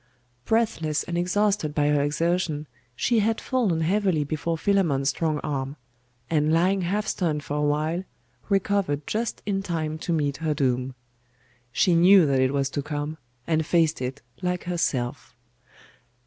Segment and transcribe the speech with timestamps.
[0.45, 2.65] Breathless and exhausted by her exertion,
[2.95, 5.75] she had fallen heavily before Philammon's strong arm;
[6.27, 8.03] and lying half stunned for a while,
[8.49, 10.95] recovered just in time to meet her doom.
[11.71, 15.35] She knew that it was come, and faced it like herself.